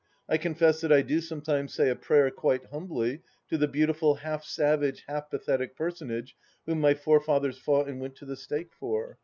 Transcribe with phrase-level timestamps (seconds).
[0.27, 4.43] I confess that I do sometimes say a prayer, quite humbly, to the beautiful half
[4.43, 6.35] savage, half pathetic personage
[6.65, 9.19] whom my forefathers fought and went to the stake for